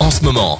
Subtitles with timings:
[0.00, 0.58] en ce moment.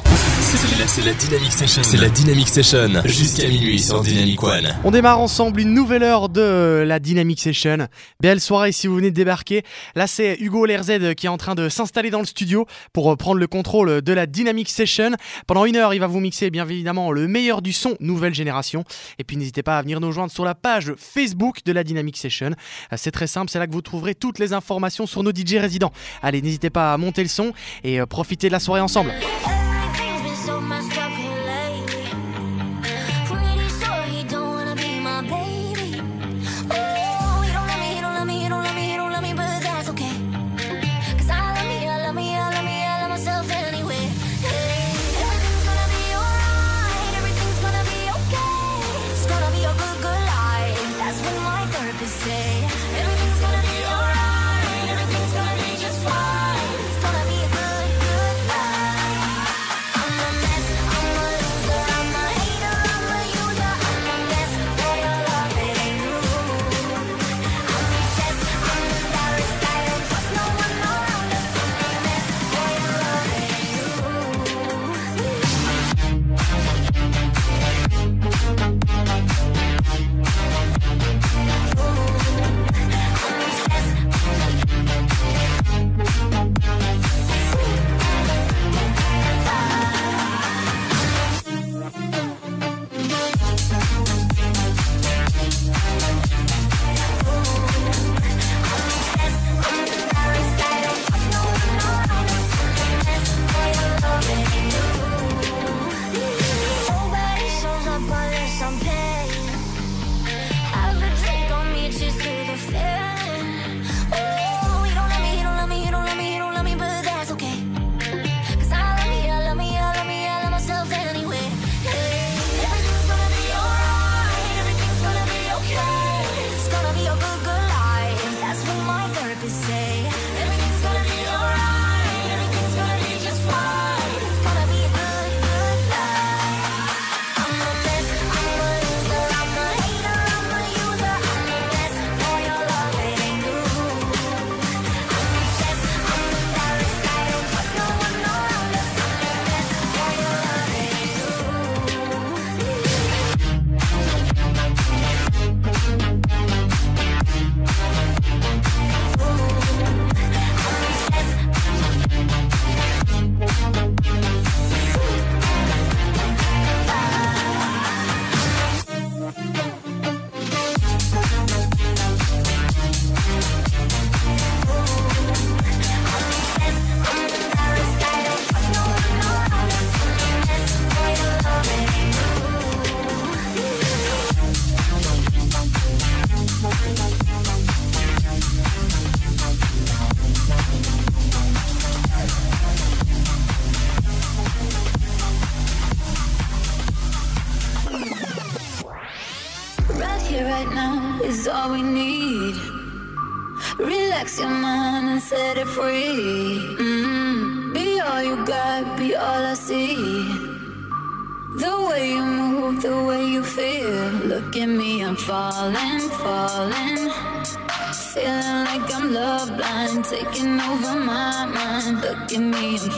[0.86, 1.82] C'est la, Dynamic Session.
[1.84, 3.02] C'est la Dynamic Session.
[3.04, 4.68] Jusqu'à minuit sur Dynamic One.
[4.82, 7.86] On démarre ensemble une nouvelle heure de la Dynamic Session.
[8.20, 9.62] Belle soirée si vous venez de débarquer.
[9.94, 13.38] Là, c'est Hugo LRZ qui est en train de s'installer dans le studio pour prendre
[13.38, 15.12] le contrôle de la Dynamic Session.
[15.46, 18.84] Pendant une heure, il va vous mixer bien évidemment le meilleur du son nouvelle génération.
[19.18, 22.16] Et puis n'hésitez pas à venir nous joindre sur la page Facebook de la Dynamic
[22.16, 22.50] Session.
[22.96, 25.92] C'est très simple, c'est là que vous trouverez toutes les informations sur nos DJ résidents.
[26.22, 27.52] Allez, n'hésitez pas à monter le son
[27.84, 29.12] et euh, profiter de la soirée ensemble.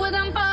[0.00, 0.49] what I'm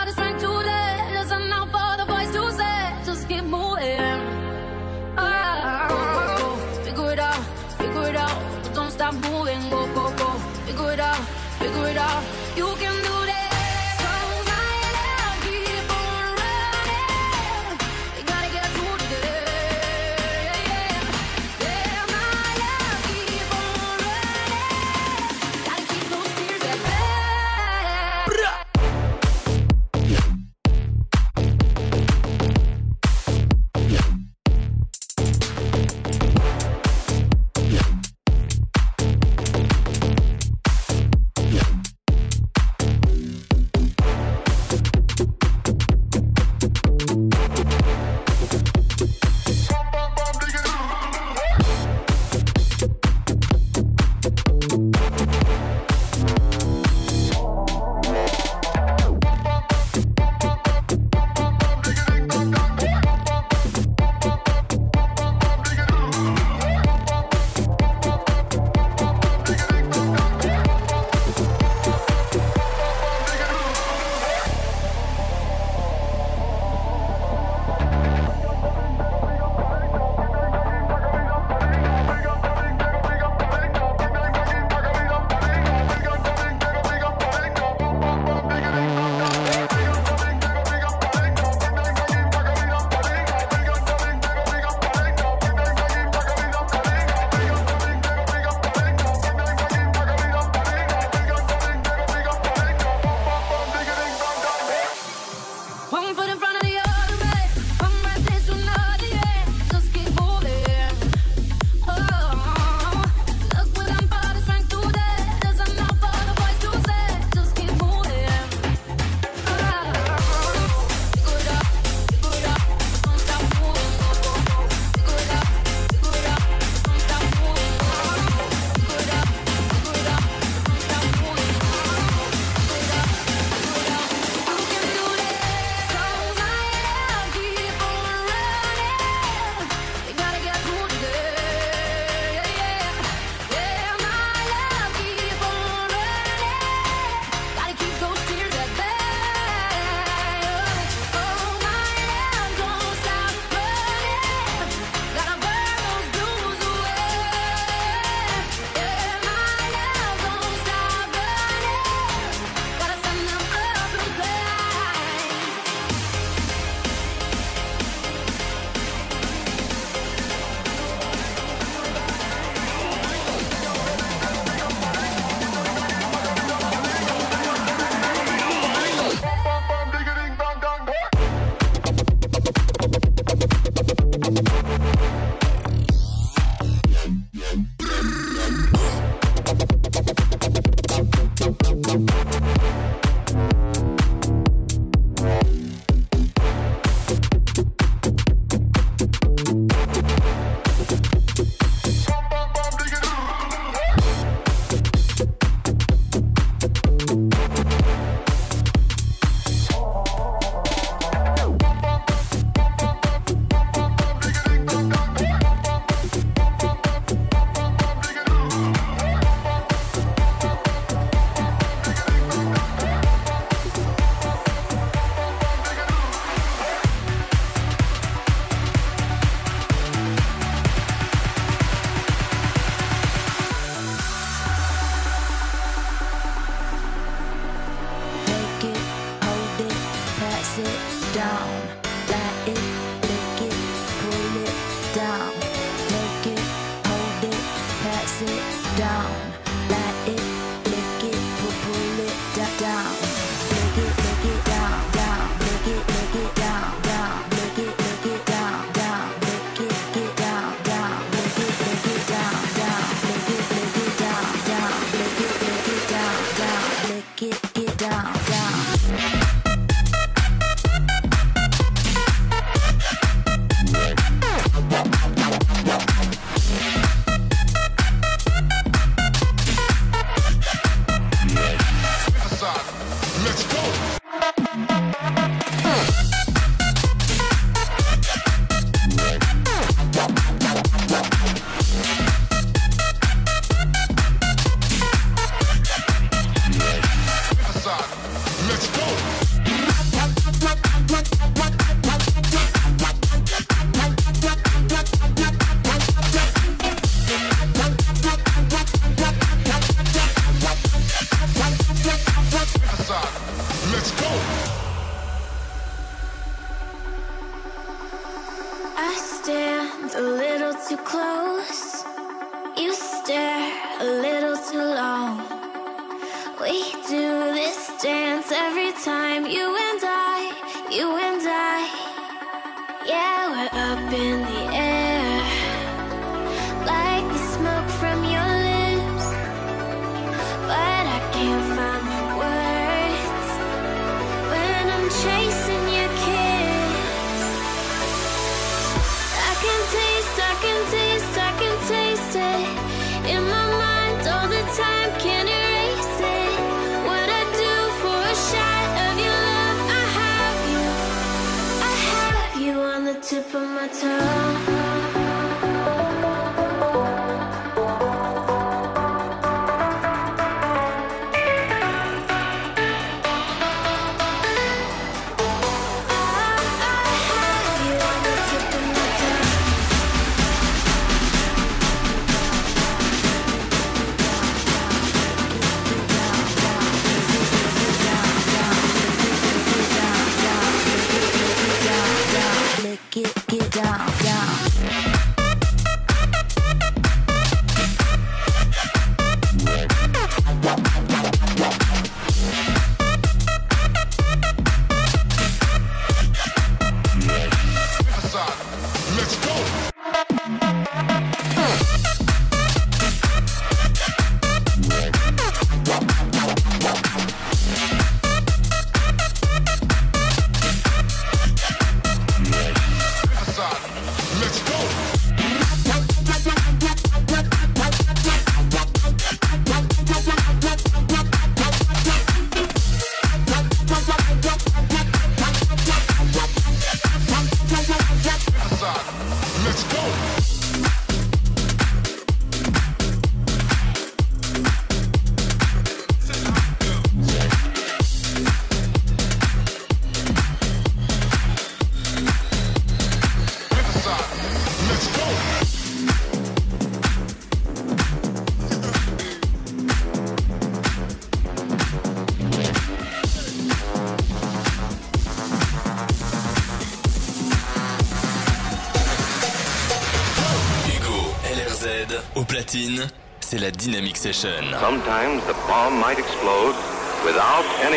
[473.19, 474.29] c'est la Dynamic Session.
[474.61, 475.79] Sometimes the bomb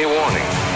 [0.07, 0.70] warning.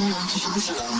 [0.00, 0.99] 没有人真正的喜欢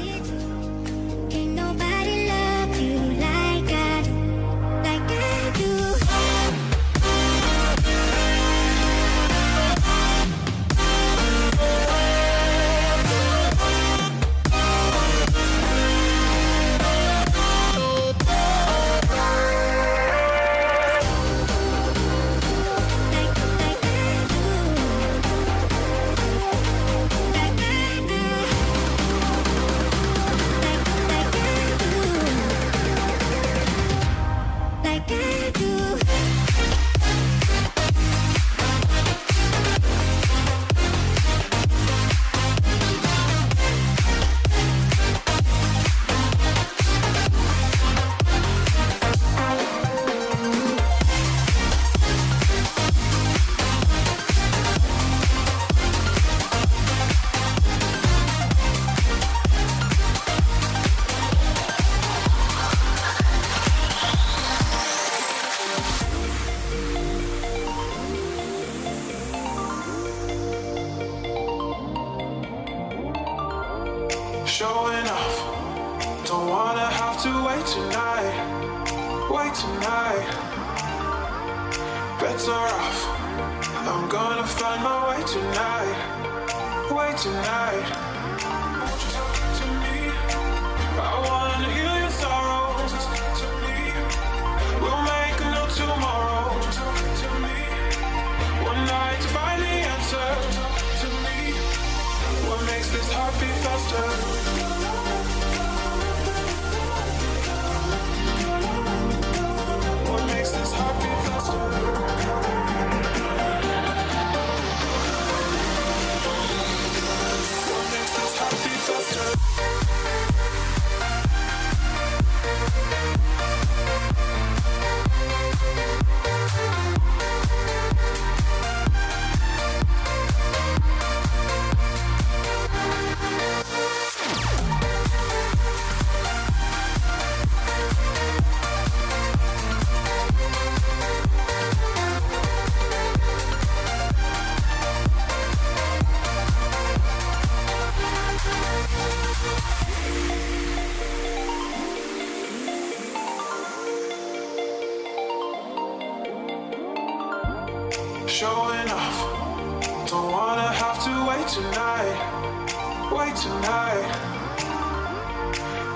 [161.51, 163.11] Tonight.
[163.11, 164.07] Wait tonight.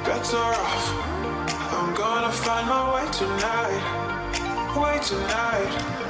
[0.04, 0.86] Better off.
[1.72, 3.84] I'm gonna find my way tonight.
[4.76, 6.05] Wait tonight.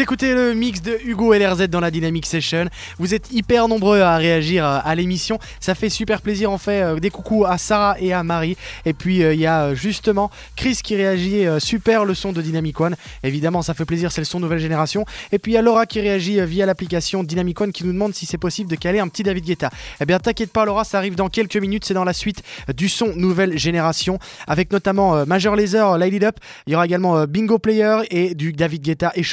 [0.00, 2.66] Écoutez le mix de Hugo LRZ dans la Dynamic Session.
[2.98, 5.40] Vous êtes hyper nombreux à réagir euh, à l'émission.
[5.58, 6.52] Ça fait super plaisir.
[6.52, 8.56] On fait euh, des coucous à Sarah et à Marie.
[8.86, 11.46] Et puis euh, il y a justement Chris qui réagit.
[11.58, 12.94] super le son de Dynamic One.
[13.24, 14.12] Évidemment, ça fait plaisir.
[14.12, 15.04] C'est le son nouvelle génération.
[15.32, 18.14] Et puis il y a Laura qui réagit via l'application Dynamic One qui nous demande
[18.14, 19.70] si c'est possible de caler un petit David Guetta.
[20.00, 21.84] Eh bien, t'inquiète pas, Laura, ça arrive dans quelques minutes.
[21.84, 22.42] C'est dans la suite
[22.76, 26.36] du son nouvelle génération avec notamment Major Laser, Light It Up.
[26.68, 29.24] Il y aura également Bingo Player et du David Guetta et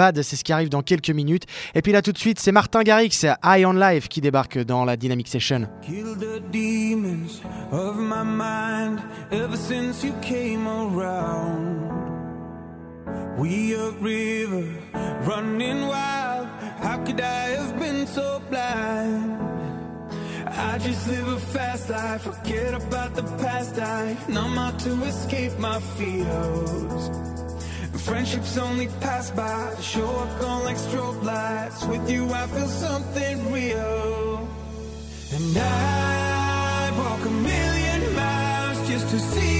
[0.00, 0.22] Bad.
[0.22, 1.44] C'est ce qui arrive dans quelques minutes.
[1.74, 4.86] Et puis là, tout de suite, c'est Martin Garrix, Eye on Life qui débarque dans
[4.86, 5.68] la Dynamic Session.
[5.82, 11.90] Kill the demons of my mind ever since you came around.
[13.36, 14.64] We a river
[15.26, 16.48] running wild.
[16.82, 19.36] How could I have been so blind?
[20.46, 23.78] I just live a fast life, forget about the past.
[23.78, 27.10] I numb out to escape my fears.
[28.04, 31.84] Friendships only pass by, show up on like strobe lights.
[31.84, 34.48] With you, I feel something real.
[35.32, 39.59] And I'd walk a million miles just to see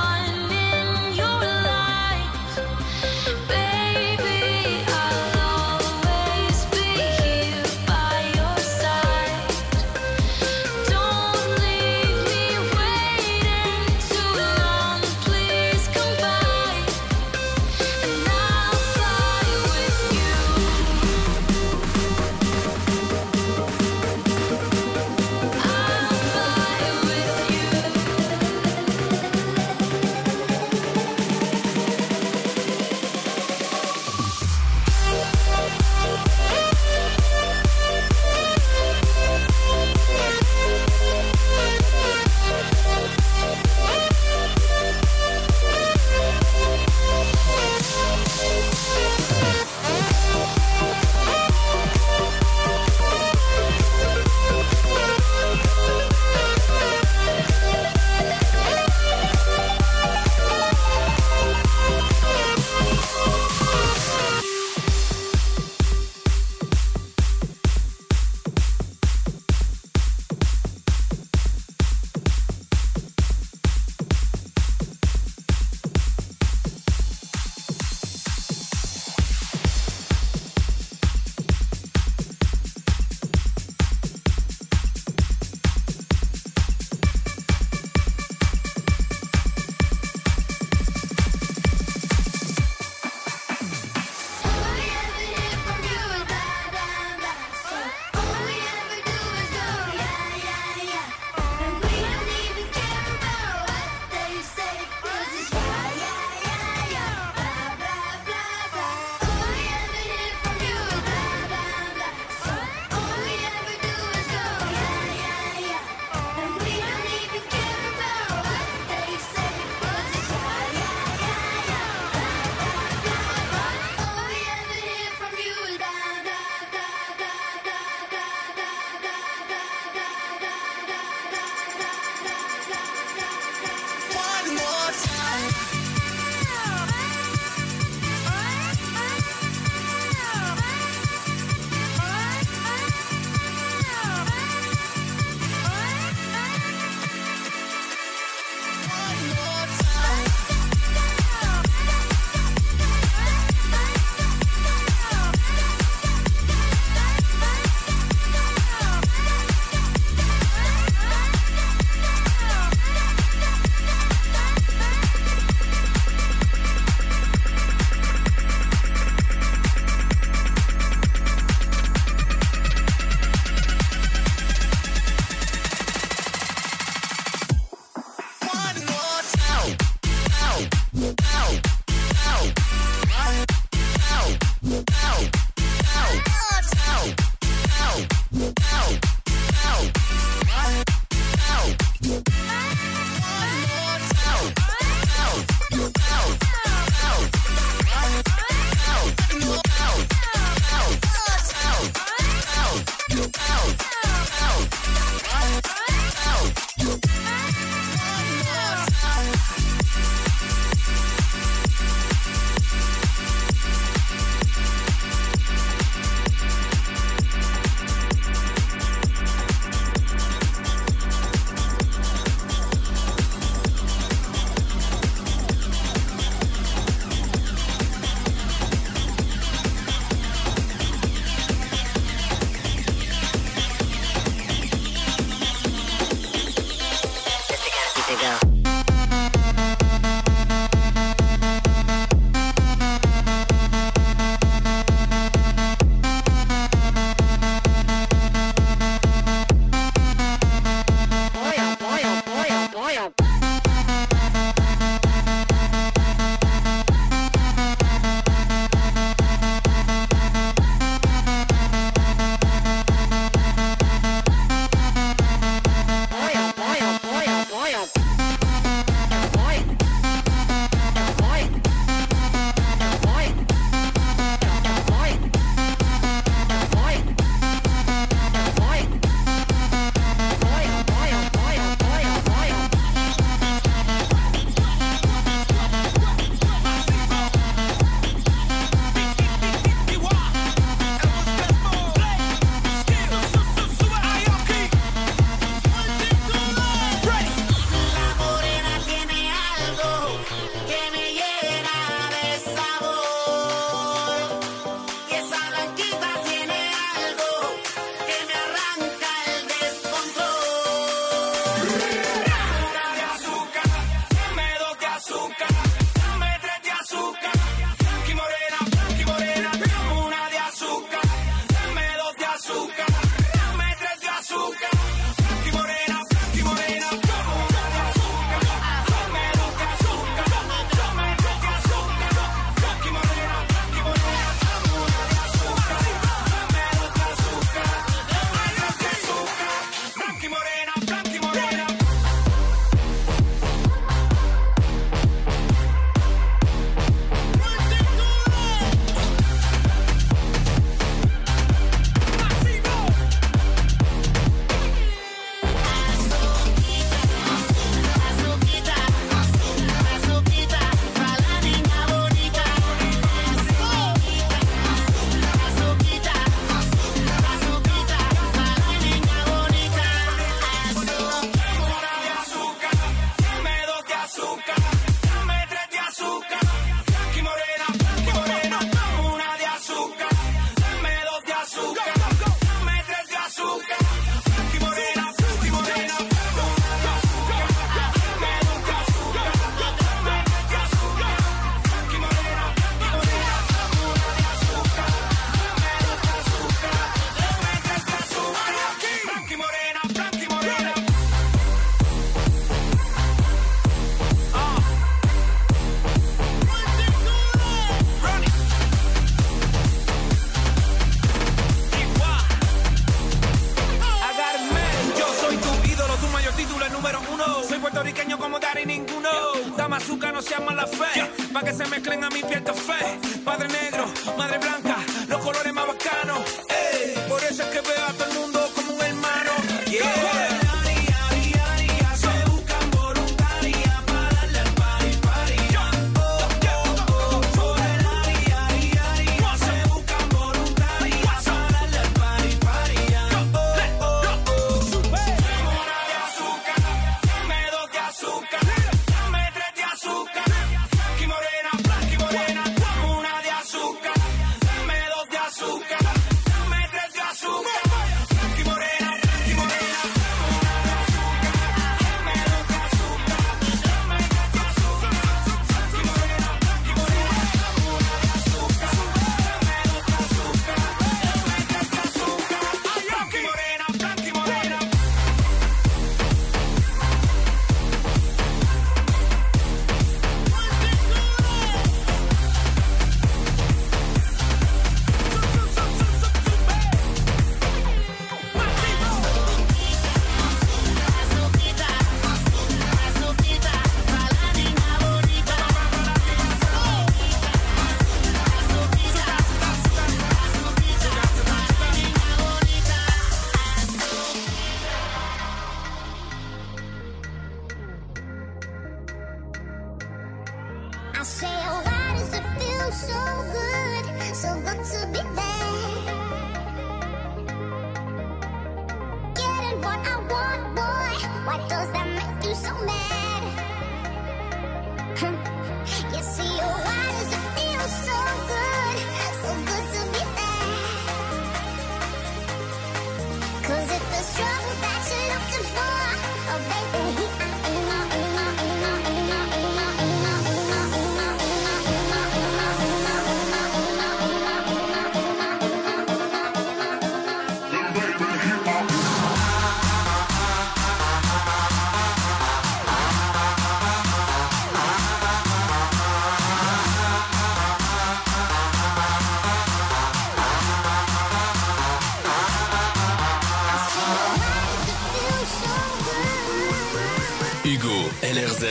[567.43, 567.69] Hugo,
[568.03, 568.45] LRZ,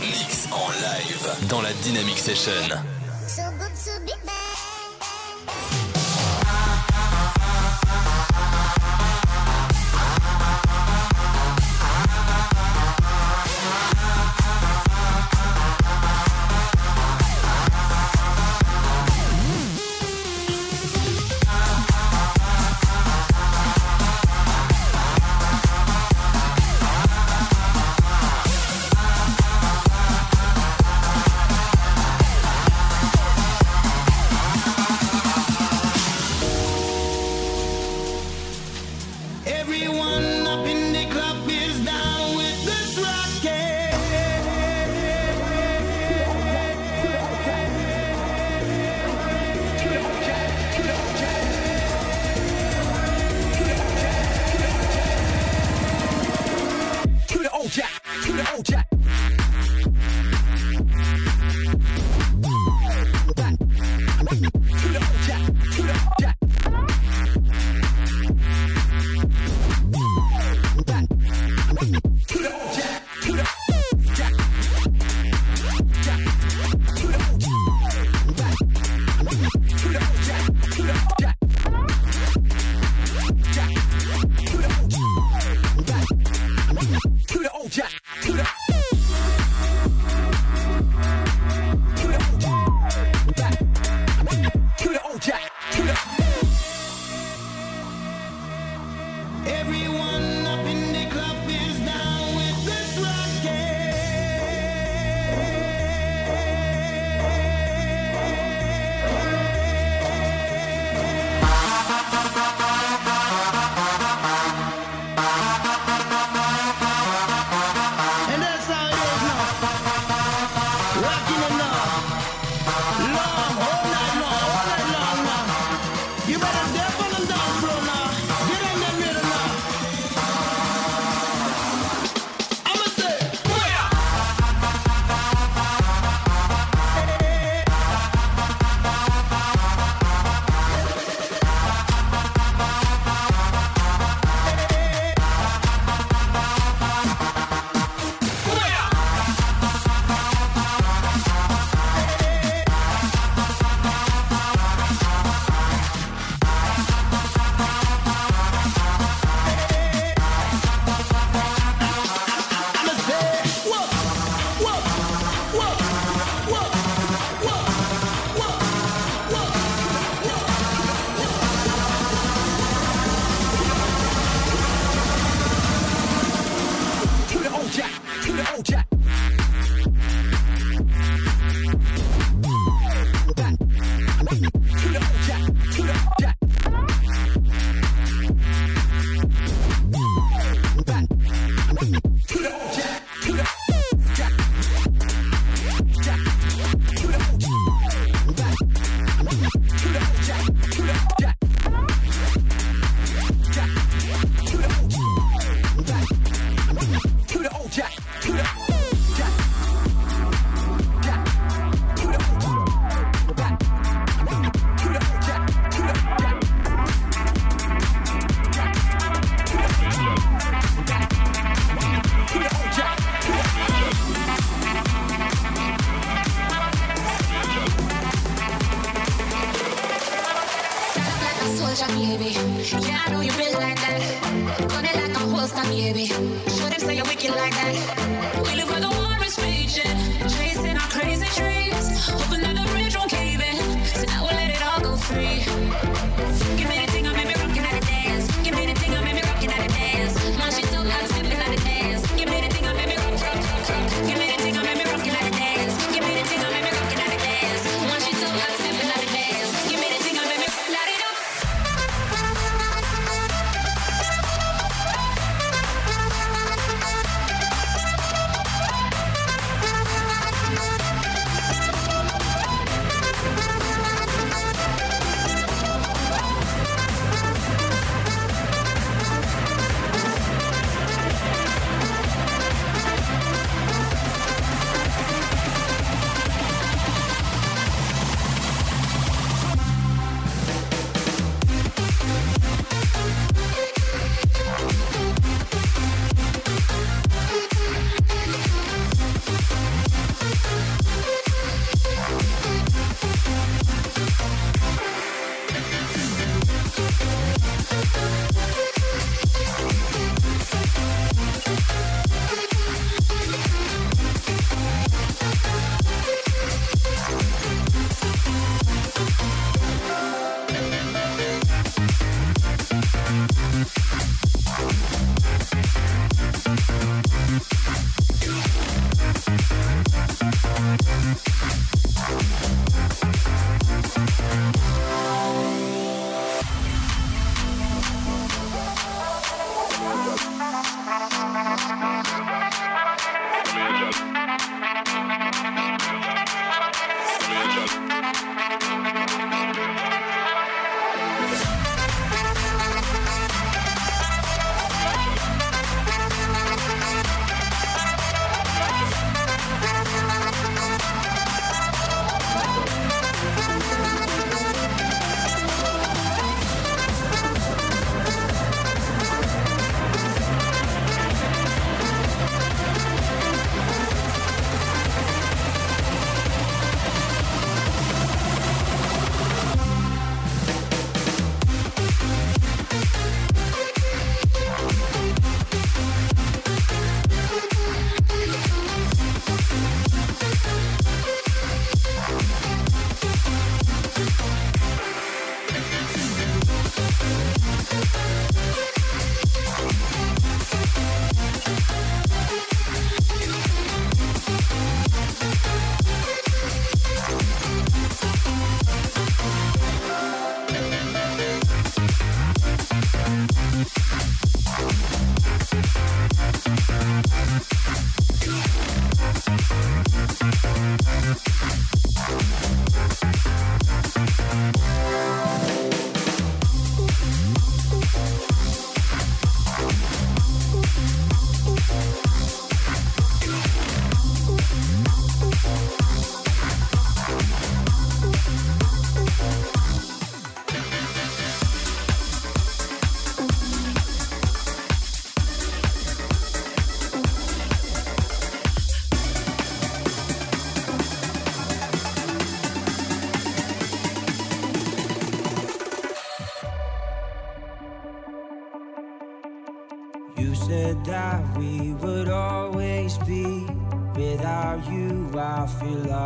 [0.00, 2.76] mix en live dans la Dynamic Session.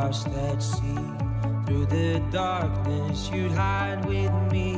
[0.06, 0.94] That see.
[1.66, 4.75] Through the darkness, you'd hide with me.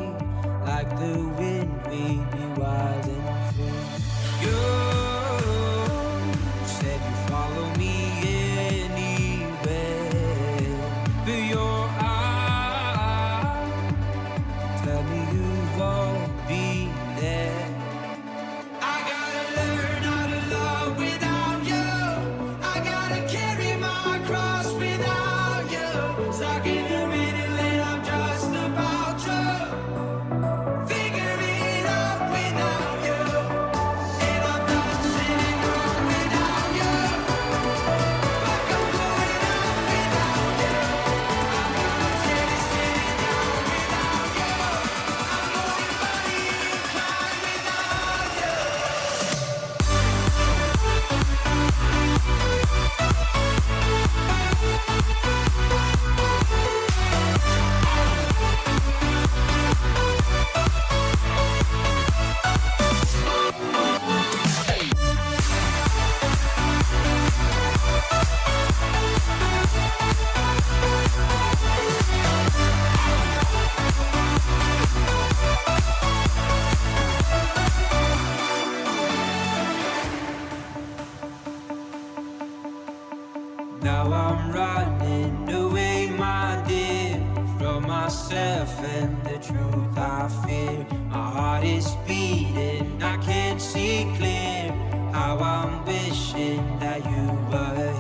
[83.99, 87.21] Now I'm running away, my dear,
[87.59, 90.87] from myself and the truth I fear.
[91.11, 94.71] My heart is beating, I can't see clear.
[95.13, 97.98] How I'm wishing that you were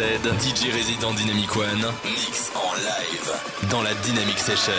[0.00, 4.72] DJ résident Dynamic One, mix en live dans la Dynamic Session.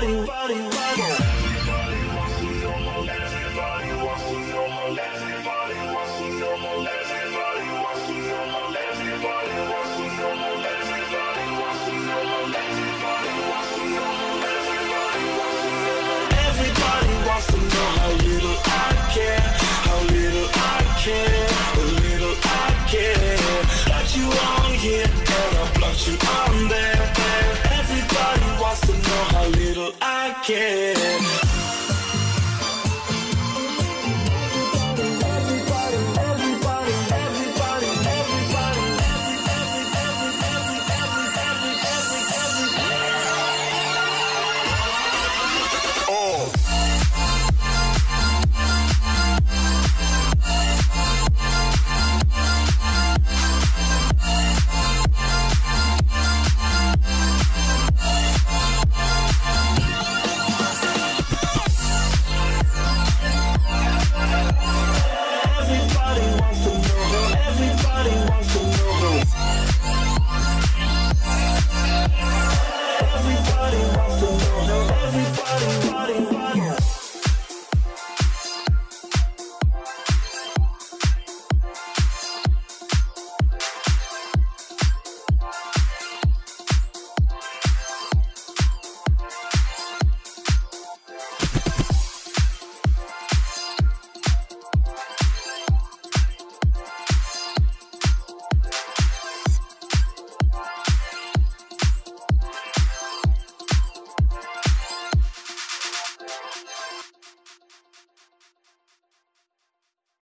[0.00, 0.77] body, body.